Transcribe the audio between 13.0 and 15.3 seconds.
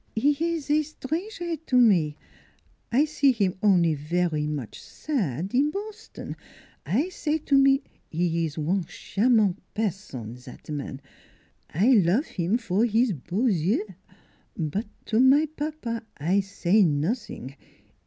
beaux yeux.' But to